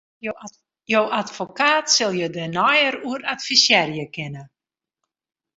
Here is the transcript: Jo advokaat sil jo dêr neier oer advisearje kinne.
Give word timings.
Jo 0.93 1.01
advokaat 1.19 1.85
sil 1.95 2.11
jo 2.21 2.27
dêr 2.35 2.49
neier 2.55 2.95
oer 3.09 3.21
advisearje 3.35 4.05
kinne. 4.15 4.43